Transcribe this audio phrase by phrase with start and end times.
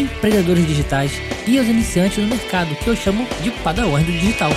[0.00, 1.12] empreendedores digitais
[1.46, 4.50] e aos iniciantes no mercado, que eu chamo de padawans do digital.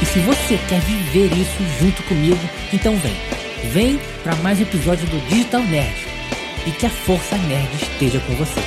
[0.00, 2.40] E se você quer viver isso junto comigo,
[2.72, 3.16] então vem.
[3.72, 5.94] Vem para mais um episódio do Digital Nerd
[6.66, 8.60] e que a força nerd esteja com você.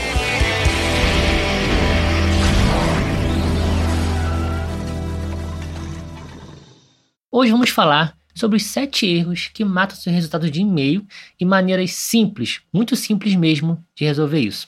[7.31, 11.05] Hoje vamos falar sobre os sete erros que matam seus resultados de e-mail
[11.39, 14.67] e maneiras simples, muito simples mesmo, de resolver isso.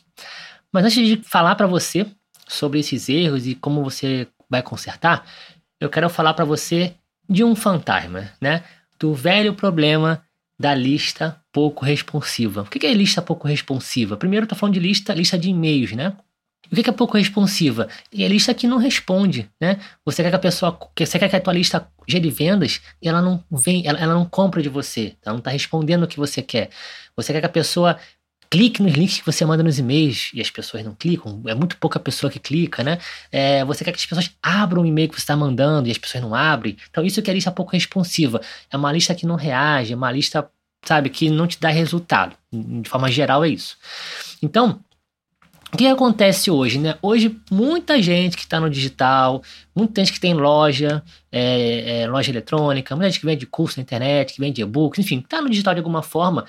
[0.71, 2.05] Mas antes de falar para você
[2.47, 5.25] sobre esses erros e como você vai consertar,
[5.79, 6.95] eu quero falar para você
[7.29, 8.63] de um fantasma, né?
[8.99, 10.23] Do velho problema
[10.57, 12.61] da lista pouco responsiva.
[12.61, 14.15] O que é lista pouco responsiva?
[14.15, 16.15] Primeiro, estou falando de lista, lista de e-mails, né?
[16.71, 17.87] O que é pouco responsiva?
[18.13, 19.79] É lista que não responde, né?
[20.05, 23.21] Você quer que a pessoa, você quer que a tua lista gere vendas e ela
[23.21, 26.41] não vem, ela, ela não compra de você, ela não está respondendo o que você
[26.41, 26.69] quer.
[27.15, 27.97] Você quer que a pessoa
[28.49, 31.77] clique nos links que você manda nos e-mails e as pessoas não clicam, é muito
[31.77, 32.99] pouca pessoa que clica, né?
[33.31, 35.97] É, você quer que as pessoas abram o e-mail que você está mandando e as
[35.97, 36.77] pessoas não abrem.
[36.89, 38.39] Então, isso que é lista pouco responsiva.
[38.71, 40.47] É uma lista que não reage, é uma lista,
[40.85, 42.35] sabe, que não te dá resultado.
[42.51, 43.77] De forma geral, é isso.
[44.41, 44.79] Então,
[45.75, 46.97] o que acontece hoje, né?
[47.01, 49.43] Hoje, muita gente que está no digital,
[49.75, 53.83] muita gente que tem loja, é, é, loja eletrônica, muita gente que vende curso na
[53.83, 56.45] internet, que vende e-books, enfim, está no digital de alguma forma,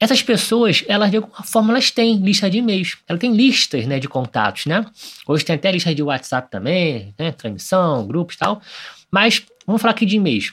[0.00, 2.98] essas pessoas, elas de alguma forma, elas têm lista de e-mails.
[3.06, 4.84] Elas têm listas né, de contatos, né?
[5.24, 7.30] Hoje tem até lista de WhatsApp também, né?
[7.30, 8.60] Transmissão, grupos e tal.
[9.08, 10.52] Mas vamos falar aqui de e-mails.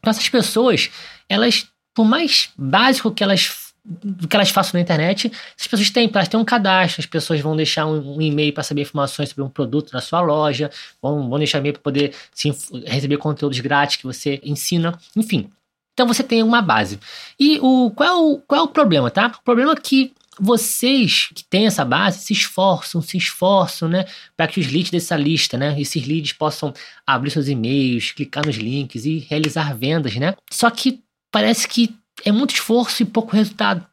[0.00, 0.90] Então, essas pessoas,
[1.28, 6.10] elas, por mais básico que elas do que elas façam na internet, essas pessoas têm,
[6.12, 9.44] elas têm um cadastro, as pessoas vão deixar um, um e-mail para saber informações sobre
[9.44, 10.70] um produto na sua loja,
[11.00, 12.52] vão, vão deixar e-mail para poder se,
[12.84, 15.48] receber conteúdos grátis que você ensina, enfim.
[15.92, 16.98] Então você tem uma base.
[17.38, 19.28] E o qual é o, qual é o problema, tá?
[19.38, 24.04] O problema é que vocês que têm essa base se esforçam, se esforçam, né,
[24.36, 26.74] para que os leads dessa lista, né, esses leads possam
[27.06, 30.34] abrir seus e-mails, clicar nos links e realizar vendas, né?
[30.50, 31.00] Só que
[31.32, 33.86] parece que é muito esforço e pouco resultado.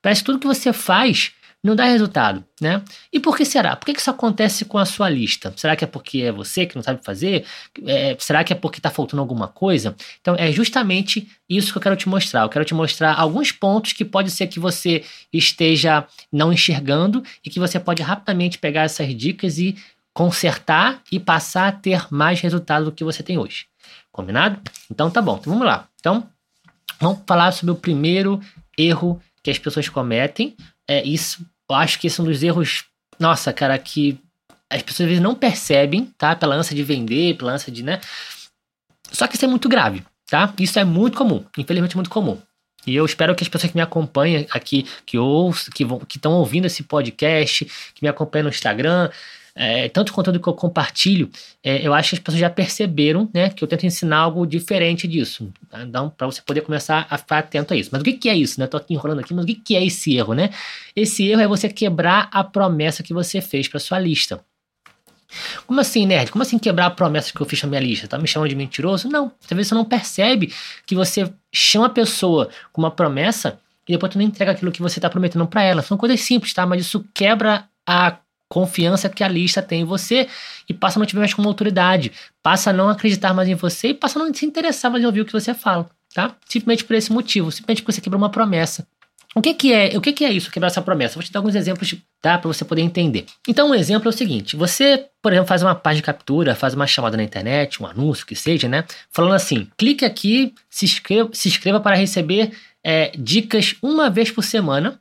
[0.00, 1.32] Parece que tudo que você faz
[1.66, 2.82] não dá resultado, né?
[3.12, 3.74] E por que será?
[3.74, 5.52] Por que isso acontece com a sua lista?
[5.56, 7.44] Será que é porque é você que não sabe fazer?
[7.84, 9.96] É, será que é porque está faltando alguma coisa?
[10.20, 12.42] Então é justamente isso que eu quero te mostrar.
[12.42, 17.50] Eu quero te mostrar alguns pontos que pode ser que você esteja não enxergando e
[17.50, 19.76] que você pode rapidamente pegar essas dicas e
[20.14, 23.66] consertar e passar a ter mais resultado do que você tem hoje.
[24.12, 24.60] Combinado?
[24.90, 25.36] Então tá bom.
[25.40, 25.88] Então vamos lá.
[25.98, 26.28] Então
[27.00, 28.40] vamos falar sobre o primeiro
[28.76, 30.56] erro que as pessoas cometem.
[30.88, 32.84] É isso eu acho que esse é um dos erros,
[33.18, 34.18] nossa, cara, que
[34.70, 36.34] as pessoas às vezes não percebem, tá?
[36.34, 38.00] Pela ânsia de vender, pela ânsia de, né?
[39.10, 40.52] Só que isso é muito grave, tá?
[40.58, 42.40] Isso é muito comum, infelizmente muito comum.
[42.86, 46.66] E eu espero que as pessoas que me acompanham aqui, que ouçam, que estão ouvindo
[46.66, 47.64] esse podcast,
[47.94, 49.10] que me acompanham no Instagram,
[49.58, 51.30] é, tanto conteúdo que eu compartilho,
[51.64, 55.08] é, eu acho que as pessoas já perceberam né, que eu tento ensinar algo diferente
[55.08, 55.50] disso.
[55.70, 55.82] Tá?
[55.82, 57.88] Então, para você poder começar a ficar atento a isso.
[57.90, 58.60] Mas o que, que é isso?
[58.60, 58.66] Né?
[58.66, 60.34] Estou aqui enrolando aqui, mas o que, que é esse erro?
[60.34, 60.50] Né?
[60.94, 64.44] Esse erro é você quebrar a promessa que você fez para sua lista.
[65.66, 66.30] Como assim, nerd?
[66.30, 68.06] Como assim quebrar a promessa que eu fiz na minha lista?
[68.06, 69.08] Tá me chamando de mentiroso?
[69.08, 69.32] Não.
[69.50, 70.52] Vezes você não percebe
[70.84, 73.58] que você chama a pessoa com uma promessa
[73.88, 75.82] e depois tu não entrega aquilo que você está prometendo para ela.
[75.82, 76.66] São coisas simples, tá?
[76.66, 78.18] Mas isso quebra a
[78.48, 80.28] confiança que a lista tem em você
[80.68, 82.12] e passa a não te ver mais como autoridade,
[82.42, 85.06] passa a não acreditar mais em você e passa a não se interessar mais em
[85.06, 86.34] ouvir o que você fala, tá?
[86.48, 88.86] Simplesmente por esse motivo, simplesmente porque você quebrou uma promessa.
[89.36, 89.94] O que, que é?
[89.98, 91.16] O que, que é isso, quebrar essa promessa?
[91.16, 93.26] Vou te dar alguns exemplos, tá, para você poder entender.
[93.46, 96.72] Então, um exemplo é o seguinte: você, por exemplo, faz uma página de captura, faz
[96.72, 98.84] uma chamada na internet, um anúncio que seja, né?
[99.10, 102.52] Falando assim: clique aqui, se inscreva, se inscreva para receber
[102.82, 104.98] é, dicas uma vez por semana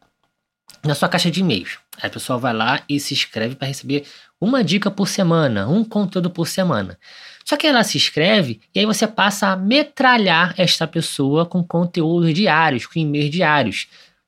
[0.86, 1.78] na sua caixa de e-mails.
[2.02, 4.06] Aí a pessoa vai lá e se inscreve para receber
[4.40, 6.98] uma dica por semana, um conteúdo por semana.
[7.44, 12.34] Só que ela se inscreve e aí você passa a metralhar esta pessoa com conteúdos
[12.34, 13.88] diários, com e-mails diários.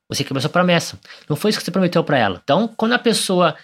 [0.10, 1.00] Você quebrou sua promessa.
[1.28, 2.42] Não foi isso que você prometeu para ela.
[2.44, 3.56] Então, quando a pessoa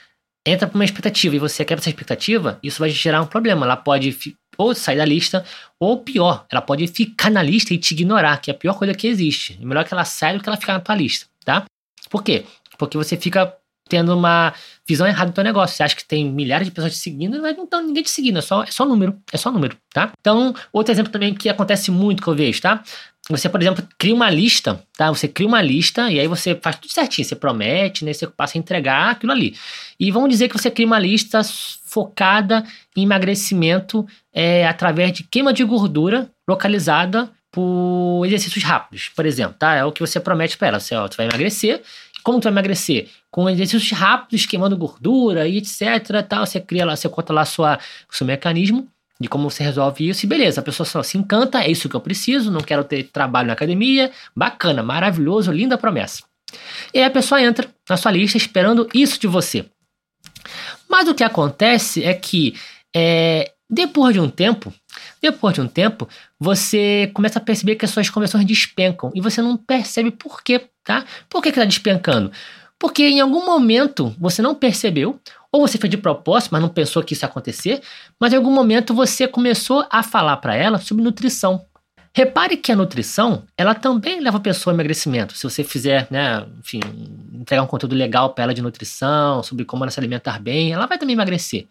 [0.45, 3.65] entra para uma expectativa e você quebra essa expectativa, isso vai gerar um problema.
[3.65, 5.43] Ela pode ou sair da lista,
[5.79, 8.93] ou pior, ela pode ficar na lista e te ignorar, que é a pior coisa
[8.93, 9.57] que existe.
[9.59, 11.65] É melhor que ela saia do que ela ficar na tua lista, tá?
[12.09, 12.45] Por quê?
[12.85, 13.53] Porque você fica
[13.87, 14.53] tendo uma
[14.87, 15.75] visão errada do teu negócio.
[15.75, 18.39] Você acha que tem milhares de pessoas te seguindo, mas não tem ninguém te seguindo,
[18.39, 20.11] é só, é só número, é só número, tá?
[20.19, 22.83] Então, outro exemplo também que acontece muito que eu vejo, tá?
[23.29, 25.09] Você, por exemplo, cria uma lista, tá?
[25.09, 28.11] Você cria uma lista e aí você faz tudo certinho, você promete, né?
[28.11, 29.55] Você passa a entregar aquilo ali.
[29.97, 31.41] E vamos dizer que você cria uma lista
[31.85, 32.65] focada
[32.95, 39.75] em emagrecimento é, através de queima de gordura localizada por exercícios rápidos, por exemplo, tá?
[39.75, 40.79] É o que você promete para ela.
[40.79, 41.81] Você, ó, você vai emagrecer.
[42.23, 43.09] Como tu vai emagrecer?
[43.29, 46.25] Com exercícios rápidos, queimando gordura e etc.
[46.27, 46.45] Tal.
[46.45, 47.77] Você cria lá, você conta lá sua,
[48.09, 48.87] o seu mecanismo
[49.19, 50.25] de como você resolve isso.
[50.25, 53.03] E beleza, a pessoa só se encanta, é isso que eu preciso, não quero ter
[53.03, 54.11] trabalho na academia.
[54.35, 56.23] Bacana, maravilhoso, linda promessa.
[56.93, 59.65] E aí a pessoa entra na sua lista esperando isso de você.
[60.89, 62.55] Mas o que acontece é que
[62.95, 64.73] é, depois de um tempo,
[65.23, 66.05] depois de um tempo,
[66.37, 70.67] você começa a perceber que as suas conversões despencam e você não percebe por quê,
[70.83, 71.05] tá?
[71.29, 72.29] Por que está despencando?
[72.77, 75.17] Porque em algum momento você não percebeu,
[75.49, 77.81] ou você fez de propósito, mas não pensou que isso ia acontecer,
[78.19, 81.65] mas em algum momento você começou a falar para ela sobre nutrição.
[82.13, 85.37] Repare que a nutrição, ela também leva a pessoa ao emagrecimento.
[85.37, 86.81] Se você fizer, né, enfim,
[87.33, 90.85] entregar um conteúdo legal para ela de nutrição, sobre como ela se alimentar bem, ela
[90.85, 91.65] vai também emagrecer.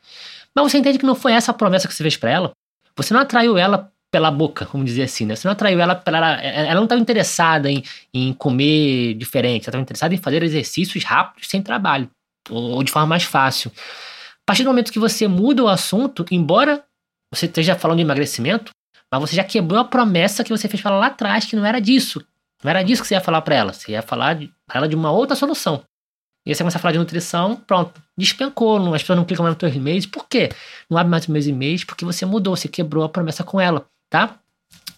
[0.54, 2.52] Mas você entende que não foi essa a promessa que você fez para ela?
[2.96, 5.34] Você não atraiu ela pela boca, vamos dizer assim, né?
[5.34, 6.40] Você não atraiu ela pela.
[6.40, 11.48] Ela não estava interessada em, em comer diferente, ela estava interessada em fazer exercícios rápidos
[11.48, 12.10] sem trabalho,
[12.50, 13.72] ou, de forma mais fácil.
[13.74, 16.84] A partir do momento que você muda o assunto, embora
[17.32, 18.70] você esteja falando de emagrecimento,
[19.10, 21.64] mas você já quebrou a promessa que você fez para ela lá atrás, que não
[21.64, 22.22] era disso.
[22.62, 23.72] Não era disso que você ia falar para ela.
[23.72, 24.36] Você ia falar
[24.66, 25.82] para ela de uma outra solução.
[26.44, 29.44] E aí você começa a falar de nutrição, pronto, despencou, não, as pessoas não clicam
[29.44, 30.06] mais nos teus e-mails.
[30.06, 30.50] Por quê?
[30.90, 33.86] Não abre mais os meus e-mails porque você mudou, você quebrou a promessa com ela,
[34.10, 34.38] tá?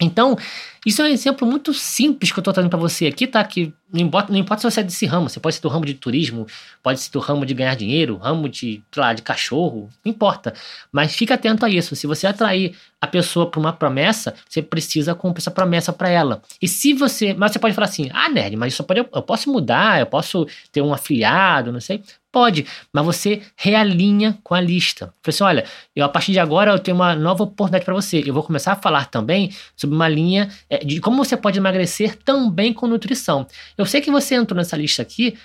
[0.00, 0.37] Então,
[0.85, 3.43] isso é um exemplo muito simples que eu estou trazendo para você aqui, tá?
[3.45, 5.87] Que não importa, não importa se você é desse ramo, você pode ser do ramo
[5.87, 6.47] de turismo,
[6.83, 10.53] pode ser do ramo de ganhar dinheiro, ramo de, sei lá, de cachorro, não importa.
[10.91, 11.95] Mas fica atento a isso.
[11.95, 16.43] Se você atrair a pessoa para uma promessa, você precisa cumprir essa promessa para ela.
[16.61, 17.35] E se você.
[17.35, 20.47] Mas você pode falar assim, ah, nerd, mas isso pode, eu posso mudar, eu posso
[20.73, 22.03] ter um afiliado, não sei.
[22.33, 25.15] Pode, mas você realinha com a lista.
[25.23, 25.65] Fala assim, olha,
[25.95, 28.25] eu a partir de agora eu tenho uma nova oportunidade para você.
[28.27, 32.73] Eu vou começar a falar também sobre uma linha de como você pode emagrecer também
[32.73, 33.47] com nutrição.
[33.76, 35.37] Eu sei que você entrou nessa lista aqui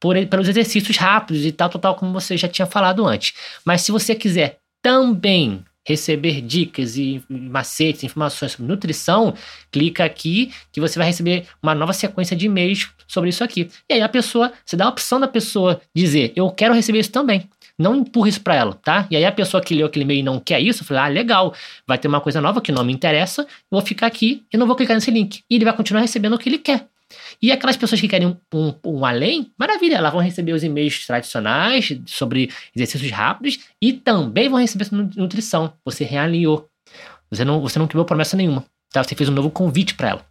[0.00, 3.34] por, pelos exercícios rápidos e tal, tal, tal, como você já tinha falado antes.
[3.64, 9.34] Mas se você quiser também receber dicas e macetes, informações sobre nutrição,
[9.72, 13.70] clica aqui que você vai receber uma nova sequência de e-mails sobre isso aqui.
[13.88, 17.10] E aí a pessoa, você dá a opção da pessoa dizer, eu quero receber isso
[17.10, 17.48] também.
[17.78, 19.06] Não empurra isso para ela, tá?
[19.10, 21.54] E aí a pessoa que leu aquele e-mail e não quer isso, fala, ah, legal,
[21.86, 24.74] vai ter uma coisa nova que não me interessa, vou ficar aqui e não vou
[24.74, 25.42] clicar nesse link.
[25.48, 26.88] E ele vai continuar recebendo o que ele quer.
[27.40, 31.06] E aquelas pessoas que querem um, um, um, além, maravilha, elas vão receber os e-mails
[31.06, 35.72] tradicionais sobre exercícios rápidos e também vão receber nutrição.
[35.84, 36.68] Você realinhou.
[37.30, 38.64] Você não, você não quebrou promessa nenhuma.
[38.90, 39.02] Tá?
[39.02, 40.26] Você fez um novo convite para ela.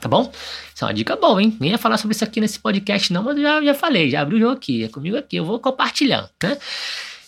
[0.00, 0.30] Tá bom?
[0.74, 1.56] Isso é uma dica boa, hein?
[1.58, 4.36] Nem ia falar sobre isso aqui nesse podcast, não, mas já, já falei, já abri
[4.36, 6.56] o jogo aqui, é comigo aqui, eu vou compartilhando, né?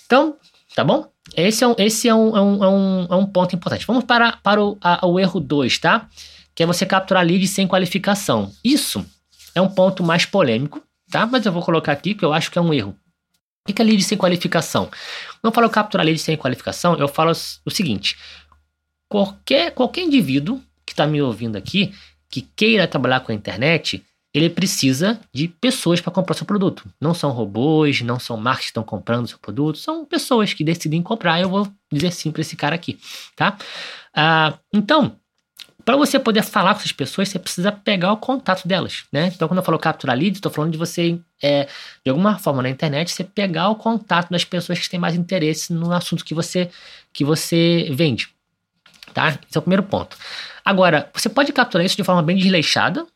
[0.07, 0.37] Então,
[0.75, 1.11] tá bom?
[1.37, 3.85] Esse é um, esse é um, é um, é um, é ponto importante.
[3.87, 6.09] Vamos para, para o, a, o erro 2, tá?
[6.55, 8.53] Que é você capturar leads sem qualificação.
[8.63, 9.05] Isso
[9.55, 10.81] é um ponto mais polêmico,
[11.11, 11.27] tá?
[11.27, 12.97] Mas eu vou colocar aqui que eu acho que é um erro.
[13.69, 14.91] O que é lead sem qualificação?
[15.43, 17.33] Eu falo capturar lead sem qualificação, eu falo
[17.65, 18.17] o seguinte:
[19.09, 21.95] qualquer, qualquer indivíduo que está me ouvindo aqui,
[22.31, 26.89] que queira trabalhar com a internet, ele precisa de pessoas para comprar seu produto.
[27.01, 31.03] Não são robôs, não são marcas que estão comprando seu produto, são pessoas que decidem
[31.03, 31.41] comprar.
[31.41, 32.99] Eu vou dizer sim para esse cara aqui,
[33.35, 33.59] tá?
[34.15, 35.17] Ah, então,
[35.85, 39.33] para você poder falar com essas pessoas, você precisa pegar o contato delas, né?
[39.35, 41.67] Então, quando eu falo capturar lead, estou falando de você, é,
[42.05, 45.73] de alguma forma na internet, você pegar o contato das pessoas que têm mais interesse
[45.73, 46.71] no assunto que você,
[47.13, 48.29] que você vende,
[49.13, 49.29] tá?
[49.29, 50.17] Esse é o primeiro ponto.
[50.65, 53.07] Agora, você pode capturar isso de forma bem desleixada,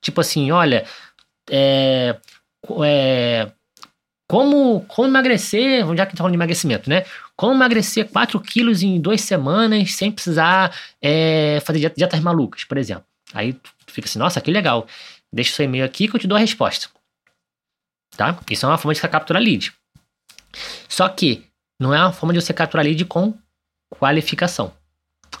[0.00, 0.84] tipo assim, olha,
[1.50, 2.16] é,
[2.84, 3.50] é,
[4.28, 7.04] como, como emagrecer, já que tá falando de emagrecimento, né?
[7.34, 13.04] Como emagrecer 4 quilos em duas semanas sem precisar é, fazer dietas malucas, por exemplo.
[13.32, 14.86] Aí tu fica assim, nossa, que legal.
[15.32, 16.88] Deixa o seu e-mail aqui que eu te dou a resposta.
[18.16, 18.38] Tá?
[18.50, 19.72] Isso é uma forma de você capturar lead.
[20.88, 21.44] Só que
[21.80, 23.34] não é uma forma de você capturar lead com
[23.90, 24.72] qualificação.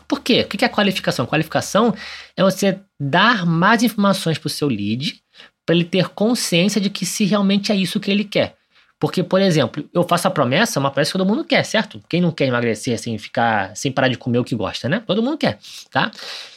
[0.08, 0.40] Por quê?
[0.40, 1.26] O que é qualificação?
[1.26, 1.94] Qualificação
[2.34, 5.22] é você dar mais informações para o seu lead
[5.66, 8.56] para ele ter consciência de que se realmente é isso que ele quer.
[8.98, 12.00] Porque, por exemplo, eu faço a promessa, uma promessa que todo mundo quer, certo?
[12.08, 15.02] Quem não quer emagrecer sem ficar, sem parar de comer o que gosta, né?
[15.06, 15.58] Todo mundo quer,
[15.90, 16.10] tá?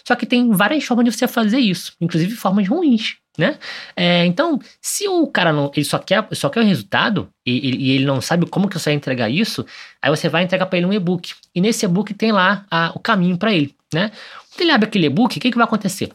[0.07, 3.57] Só que tem várias formas de você fazer isso, inclusive formas ruins né?
[3.95, 7.91] É, então, se o cara não, ele só quer, só quer o resultado e, e,
[7.91, 9.65] ele não sabe como que você vai entregar isso,
[10.01, 11.33] aí você vai entregar para ele um e-book.
[11.55, 14.11] E nesse e-book tem lá a, o caminho para ele, né?
[14.49, 16.11] Quando ele abre aquele e-book, o que, que vai acontecer?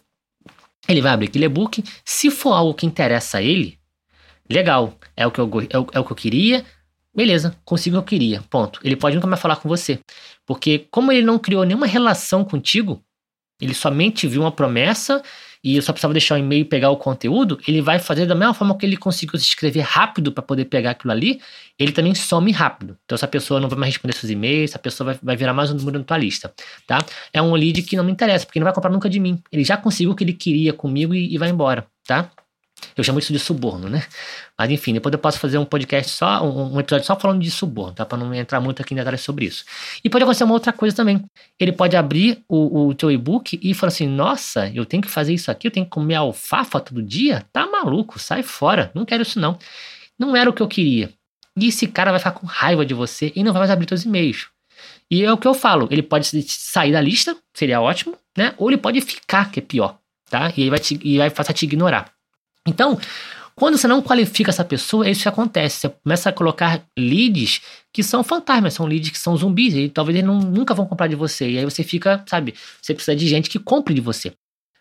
[0.88, 3.78] Ele vai abrir aquele e-book, se for algo que interessa a ele,
[4.48, 6.64] legal, é o que eu, é o, é o que eu queria,
[7.14, 8.78] beleza, consigo o que eu queria, ponto.
[8.84, 9.98] Ele pode nunca mais falar com você,
[10.44, 13.02] porque como ele não criou nenhuma relação contigo,
[13.60, 15.22] ele somente viu uma promessa
[15.66, 18.36] e eu só precisava deixar o e-mail e pegar o conteúdo, ele vai fazer da
[18.36, 21.40] mesma forma que ele conseguiu se escrever rápido para poder pegar aquilo ali,
[21.76, 22.96] ele também some rápido.
[23.04, 25.72] Então essa pessoa não vai mais responder seus e-mails, essa pessoa vai, vai virar mais
[25.72, 26.54] um número na tua lista,
[26.86, 27.04] tá?
[27.32, 29.42] É um lead que não me interessa, porque não vai comprar nunca de mim.
[29.50, 32.30] Ele já conseguiu o que ele queria comigo e, e vai embora, tá?
[32.96, 34.04] Eu chamo isso de suborno, né?
[34.58, 37.92] Mas enfim, depois eu posso fazer um podcast só, um, episódio só falando de suborno,
[37.92, 38.06] tá?
[38.06, 39.66] Pra não entrar muito aqui em detalhes sobre isso.
[40.02, 41.22] E pode acontecer uma outra coisa também.
[41.60, 45.34] Ele pode abrir o, o teu e-book e falar assim: nossa, eu tenho que fazer
[45.34, 47.44] isso aqui, eu tenho que comer alfafa todo dia?
[47.52, 49.58] Tá maluco, sai fora, não quero isso não.
[50.18, 51.12] Não era o que eu queria.
[51.58, 54.04] E esse cara vai ficar com raiva de você e não vai mais abrir teus
[54.04, 54.48] e-mails.
[55.10, 58.54] E é o que eu falo, ele pode sair da lista, seria ótimo, né?
[58.56, 59.98] Ou ele pode ficar, que é pior,
[60.28, 60.52] tá?
[60.56, 62.15] E aí vai, te, e vai passar a te ignorar.
[62.66, 62.98] Então,
[63.54, 65.80] quando você não qualifica essa pessoa, é isso acontece.
[65.80, 70.18] Você começa a colocar leads que são fantasmas, são leads que são zumbis, e talvez
[70.18, 71.48] eles não, nunca vão comprar de você.
[71.48, 74.34] E aí você fica, sabe, você precisa de gente que compre de você.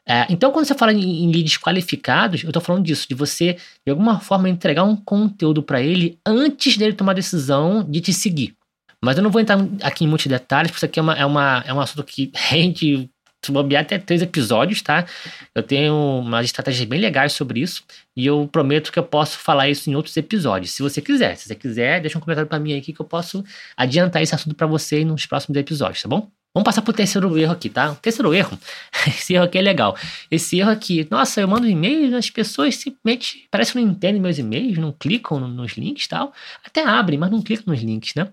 [0.07, 3.57] É, então, quando você fala em, em, leads qualificados, eu estou falando disso, de você,
[3.85, 8.13] de alguma forma, entregar um conteúdo para ele antes dele tomar a decisão de te
[8.13, 8.55] seguir.
[9.01, 11.25] Mas eu não vou entrar aqui em muitos detalhes, porque isso aqui é, uma, é,
[11.25, 13.09] uma, é um assunto que rende
[13.45, 15.05] se bobear até três episódios, tá?
[15.53, 17.83] Eu tenho umas estratégias bem legais sobre isso
[18.15, 21.35] e eu prometo que eu posso falar isso em outros episódios, se você quiser.
[21.35, 23.43] Se você quiser, deixa um comentário para mim aqui que eu posso
[23.77, 26.29] adiantar esse assunto para você nos próximos episódios, tá bom?
[26.55, 27.91] Vamos passar pro terceiro erro aqui, tá?
[27.91, 28.57] O terceiro erro,
[29.07, 29.97] esse erro aqui é legal.
[30.31, 34.21] Esse erro aqui, nossa, eu mando e-mail e as pessoas simplesmente parece que não entendem
[34.21, 36.33] meus e-mails, não clicam nos links e tal.
[36.63, 38.31] Até abrem, mas não clicam nos links, né?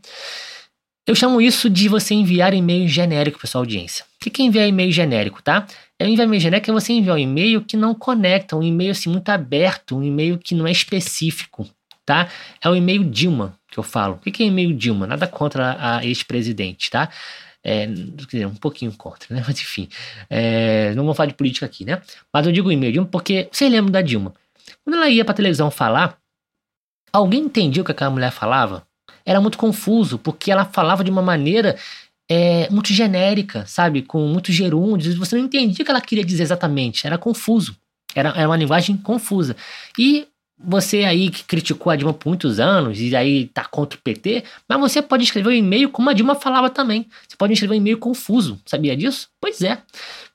[1.05, 4.05] Eu chamo isso de você enviar e-mail genérico para sua audiência.
[4.05, 5.67] O que é enviar e-mail genérico, tá?
[5.99, 9.11] É enviar e-mail genérico é você enviar um e-mail que não conecta, um e-mail assim
[9.11, 11.69] muito aberto, um e-mail que não é específico,
[12.07, 12.29] tá?
[12.63, 14.15] É o e-mail Dilma que eu falo.
[14.15, 15.07] O que é e-mail Dilma?
[15.09, 17.09] Nada contra a ex-presidente, tá?
[17.65, 19.43] É, dizer, um pouquinho contra, né?
[19.47, 19.89] Mas enfim,
[20.31, 22.01] é, não vou falar de política aqui, né?
[22.33, 24.33] Mas eu digo e-mail Dilma porque vocês lembram da Dilma?
[24.85, 26.17] Quando ela ia para televisão falar,
[27.13, 28.87] alguém entendia o que aquela mulher falava?
[29.25, 31.77] Era muito confuso, porque ela falava de uma maneira
[32.29, 34.03] é, muito genérica, sabe?
[34.03, 37.77] Com muitos gerúndios, você não entendia o que ela queria dizer exatamente, era confuso.
[38.15, 39.57] Era, era uma linguagem confusa.
[39.99, 40.27] E
[40.65, 44.45] você aí que criticou a Dilma por muitos anos e aí tá contra o PT,
[44.69, 47.09] mas você pode escrever um e-mail como a Dilma falava também.
[47.27, 49.29] Você pode escrever um e-mail confuso, sabia disso?
[49.41, 49.79] Pois é.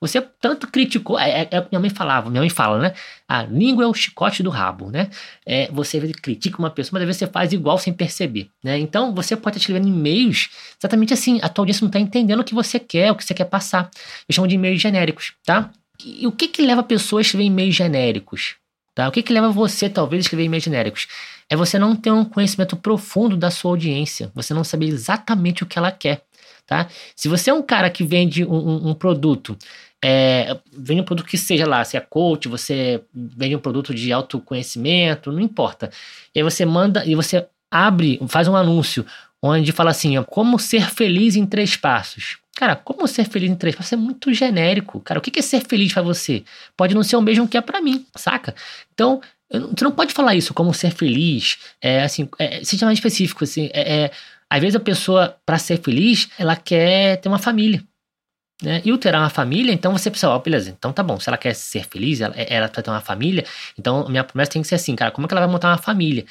[0.00, 2.94] Você tanto criticou, é, é, é o que minha mãe falava, minha mãe fala, né?
[3.26, 5.08] A língua é o chicote do rabo, né?
[5.46, 8.78] É, você critica uma pessoa, mas às vezes você faz igual sem perceber, né?
[8.78, 12.44] Então você pode estar escrevendo e-mails exatamente assim, a tua audiência não está entendendo o
[12.44, 13.90] que você quer, o que você quer passar.
[14.28, 15.70] Eu chamo de e-mails genéricos, tá?
[16.04, 18.56] E o que que leva a pessoa a escrever e-mails genéricos?
[18.98, 19.06] Tá?
[19.06, 21.06] O que, que leva você, talvez, a escrever e-mails genéricos?
[21.48, 25.66] É você não ter um conhecimento profundo da sua audiência, você não saber exatamente o
[25.66, 26.22] que ela quer.
[26.66, 26.88] Tá?
[27.14, 29.56] Se você é um cara que vende um, um, um produto,
[30.04, 34.12] é, vende um produto que seja lá, se é coach, você vende um produto de
[34.12, 35.92] autoconhecimento, não importa.
[36.34, 39.06] E aí você manda e você abre, faz um anúncio
[39.40, 42.38] onde fala assim, ó, como ser feliz em três passos.
[42.58, 44.98] Cara, como ser feliz em três passos é muito genérico.
[44.98, 46.42] Cara, o que é ser feliz para você?
[46.76, 48.52] Pode não ser o mesmo que é para mim, saca?
[48.92, 53.44] Então, você não pode falar isso como ser feliz, é assim, é, seja mais específico,
[53.44, 54.10] assim, é, é
[54.50, 57.80] às vezes a pessoa, para ser feliz, ela quer ter uma família.
[58.60, 58.82] Né?
[58.84, 61.38] E o ter uma família, então você precisa, ó, beleza, então tá bom, se ela
[61.38, 63.44] quer ser feliz, ela, ela quer ter uma família,
[63.78, 65.78] então minha promessa tem que ser assim, cara, como é que ela vai montar uma
[65.78, 66.26] família?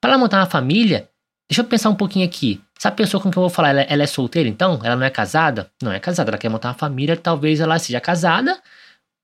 [0.00, 1.06] Para ela montar uma família,
[1.48, 2.60] deixa eu pensar um pouquinho aqui.
[2.78, 4.80] Essa pessoa com que eu vou falar, ela, ela, é solteira então?
[4.82, 5.70] Ela não é casada?
[5.82, 8.60] Não é casada, ela quer montar uma família, talvez ela seja casada,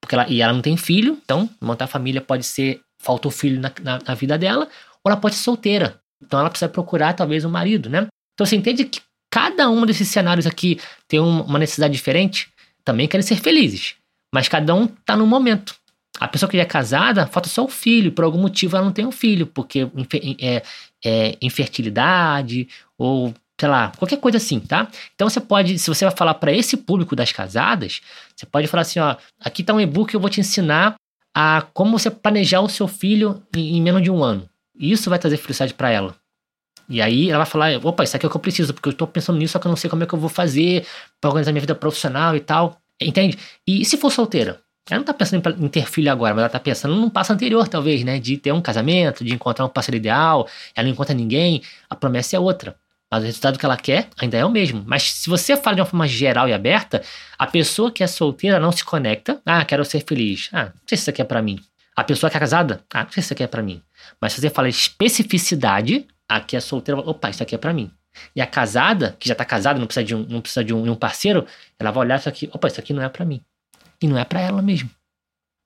[0.01, 3.71] porque ela, e ela não tem filho, então montar família pode ser, faltou filho na,
[3.83, 4.69] na, na, vida dela,
[5.05, 6.01] ou ela pode ser solteira.
[6.23, 8.07] Então ela precisa procurar talvez um marido, né?
[8.35, 9.01] Então você entende que
[9.31, 12.51] cada um desses cenários aqui tem um, uma necessidade diferente,
[12.85, 13.95] também querem ser felizes,
[14.35, 15.75] mas cada um tá no momento.
[16.25, 18.93] A pessoa que já é casada, falta só o filho, por algum motivo ela não
[18.93, 19.89] tem um filho, porque
[20.41, 20.63] é,
[21.05, 24.89] é infertilidade ou sei lá, qualquer coisa assim, tá?
[25.15, 28.01] Então você pode, se você vai falar para esse público das casadas,
[28.35, 30.97] você pode falar assim, ó, aqui tá um e-book que eu vou te ensinar
[31.35, 34.49] a como você planejar o seu filho em, em menos de um ano.
[34.75, 36.17] Isso vai trazer felicidade para ela.
[36.89, 38.93] E aí ela vai falar, opa, isso aqui é o que eu preciso, porque eu
[38.93, 40.85] tô pensando nisso, só que eu não sei como é que eu vou fazer
[41.21, 42.79] para organizar minha vida profissional e tal.
[43.01, 43.39] Entende?
[43.67, 44.61] E se for solteira?
[44.91, 47.69] Ela não tá pensando em ter filho agora, mas ela tá pensando num passo anterior,
[47.69, 48.19] talvez, né?
[48.19, 52.37] De ter um casamento, de encontrar um parceiro ideal, ela não encontra ninguém, a promessa
[52.37, 52.75] é outra.
[53.11, 54.83] Mas o resultado que ela quer ainda é o mesmo.
[54.87, 57.03] Mas se você fala de uma forma geral e aberta,
[57.39, 59.41] a pessoa que é solteira não se conecta.
[59.45, 60.49] Ah, quero ser feliz.
[60.51, 61.61] Ah, não sei se isso aqui é pra mim.
[61.95, 63.83] A pessoa que é casada, ah, não sei se isso aqui é pra mim.
[64.19, 67.91] Mas se você fala especificidade, a que é solteira, opa, isso aqui é pra mim.
[68.35, 70.83] E a casada, que já tá casada, não precisa de um, não precisa de um,
[70.83, 71.47] de um parceiro,
[71.79, 73.43] ela vai olhar isso aqui, opa, isso aqui não é para mim.
[74.03, 74.91] E não é para ela mesmo.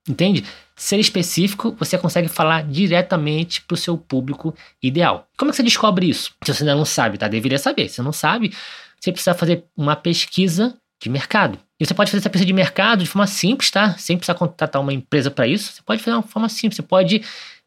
[0.09, 0.45] Entende?
[0.77, 5.27] Ser específico, você consegue falar diretamente para o seu público ideal.
[5.37, 6.33] Como é que você descobre isso?
[6.45, 7.27] Se você ainda não sabe, tá?
[7.27, 7.89] Deveria saber.
[7.89, 8.55] Se você não sabe,
[9.01, 11.59] você precisa fazer uma pesquisa de mercado.
[11.81, 13.97] E você pode fazer essa pesquisa de mercado de forma simples, tá?
[13.99, 15.73] Sem precisar contratar uma empresa para isso.
[15.73, 16.77] Você pode fazer de uma forma simples.
[16.77, 17.23] Você pode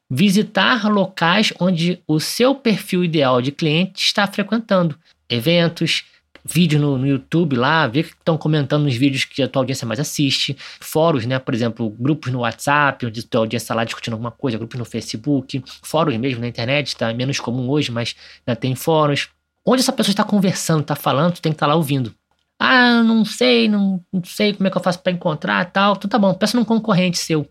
[0.09, 4.97] visitar locais onde o seu perfil ideal de cliente está frequentando.
[5.29, 6.05] Eventos,
[6.43, 9.87] vídeo no, no, YouTube lá, ver que estão comentando nos vídeos que a tua audiência
[9.87, 11.39] mais assiste, fóruns, né?
[11.39, 14.77] Por exemplo, grupos no WhatsApp, onde a tua audiência está lá discutindo alguma coisa, grupos
[14.77, 18.15] no Facebook, fóruns mesmo na internet, está menos comum hoje, mas
[18.59, 19.29] tem fóruns.
[19.65, 22.13] Onde essa pessoa está conversando, está falando, tu tem que estar tá lá ouvindo.
[22.59, 25.95] Ah, não sei, não, não sei como é que eu faço para encontrar tal.
[25.95, 27.47] Então tá bom, peça num concorrente seu.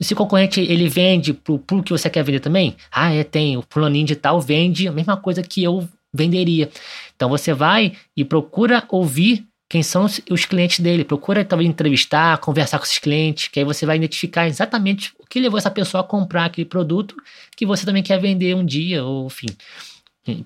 [0.00, 3.22] E se o concorrente ele vende pro público que você quer vender também, ah, é,
[3.22, 6.70] tem, o fulaninho de tal vende a mesma coisa que eu venderia.
[7.16, 12.78] Então você vai e procura ouvir quem são os clientes dele, procura talvez entrevistar, conversar
[12.78, 16.06] com esses clientes, que aí você vai identificar exatamente o que levou essa pessoa a
[16.06, 17.16] comprar aquele produto
[17.56, 19.46] que você também quer vender um dia, ou enfim.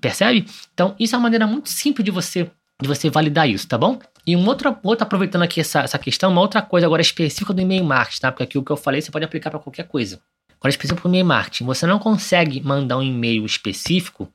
[0.01, 0.47] Percebe?
[0.73, 3.99] Então, isso é uma maneira muito simples de você de você validar isso, tá bom?
[4.25, 7.61] E um outro, outro aproveitando aqui essa, essa questão, uma outra coisa agora específica do
[7.61, 8.31] e-mail marketing, tá?
[8.31, 10.21] Porque aqui o que eu falei você pode aplicar para qualquer coisa.
[10.61, 14.33] Agora específico para o e-mail marketing, você não consegue mandar um e-mail específico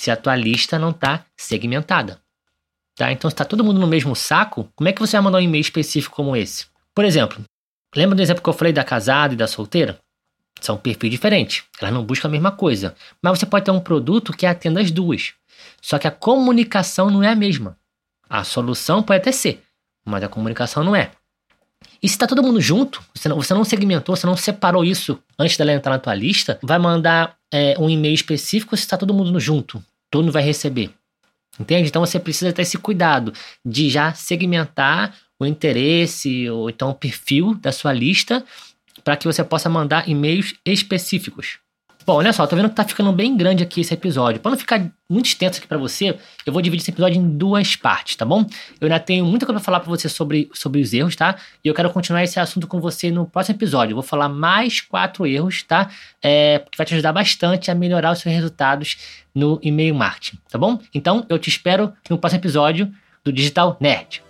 [0.00, 2.18] se a tua lista não está segmentada.
[2.96, 3.12] Tá?
[3.12, 5.42] Então, se está todo mundo no mesmo saco, como é que você vai mandar um
[5.42, 6.64] e-mail específico como esse?
[6.94, 7.44] Por exemplo,
[7.94, 9.98] lembra do exemplo que eu falei da casada e da solteira?
[10.58, 12.94] São perfis diferentes, elas não buscam a mesma coisa.
[13.22, 15.34] Mas você pode ter um produto que atenda as duas.
[15.82, 17.76] Só que a comunicação não é a mesma.
[18.26, 19.62] A solução pode até ser,
[20.02, 21.10] mas a comunicação não é.
[22.02, 25.22] E se está todo mundo junto, você não, você não segmentou, você não separou isso
[25.38, 29.12] antes dela entrar na tua lista, vai mandar é, um e-mail específico se está todo
[29.12, 29.84] mundo junto.
[30.10, 30.90] Todo mundo vai receber.
[31.58, 31.88] Entende?
[31.88, 33.32] Então você precisa ter esse cuidado
[33.64, 38.44] de já segmentar o interesse ou então o perfil da sua lista
[39.02, 41.58] para que você possa mandar e-mails específicos.
[42.06, 44.40] Bom, olha só, tô vendo que tá ficando bem grande aqui esse episódio.
[44.40, 47.76] Para não ficar muito extenso aqui para você, eu vou dividir esse episódio em duas
[47.76, 48.44] partes, tá bom?
[48.80, 51.36] Eu ainda tenho muita coisa pra falar para você sobre, sobre os erros, tá?
[51.62, 53.92] E eu quero continuar esse assunto com você no próximo episódio.
[53.92, 55.90] Eu vou falar mais quatro erros, tá?
[56.22, 58.96] É, que vai te ajudar bastante a melhorar os seus resultados
[59.34, 60.80] no e-mail marketing, tá bom?
[60.94, 62.90] Então, eu te espero no próximo episódio
[63.22, 64.22] do Digital Nerd.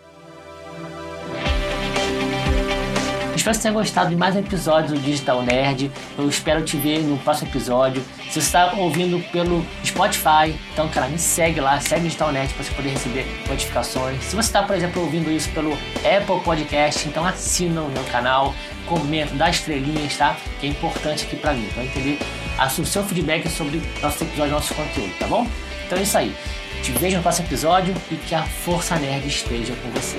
[3.41, 5.91] Espero que você tenha gostado de mais um episódio do Digital Nerd.
[6.19, 8.05] Eu espero te ver no próximo episódio.
[8.25, 12.53] Se você está ouvindo pelo Spotify, então, cara, me segue lá, segue o Digital Nerd
[12.53, 14.23] para você poder receber notificações.
[14.25, 18.55] Se você está, por exemplo, ouvindo isso pelo Apple Podcast, então assina o meu canal,
[18.87, 20.37] comenta, dá estrelinhas, tá?
[20.61, 22.19] Que é importante aqui para mim, para entender
[22.79, 25.47] o seu feedback sobre nosso episódio, nosso conteúdo, tá bom?
[25.87, 26.37] Então é isso aí.
[26.83, 30.19] Te vejo no próximo episódio e que a Força Nerd esteja com você.